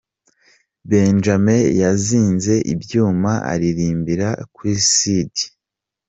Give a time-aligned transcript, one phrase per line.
[0.89, 5.45] Benjame yazinze ibyuma aririmbira kuri Sidi